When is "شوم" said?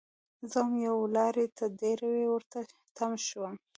3.25-3.53